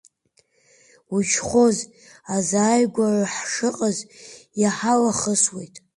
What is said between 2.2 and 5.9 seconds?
азааигәара ҳшыҟаз иҳалахысуеит.